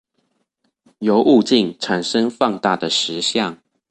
[0.97, 3.59] 由物鏡產生放大的實像